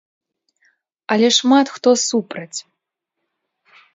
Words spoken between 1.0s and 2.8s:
Але шмат хто супраць.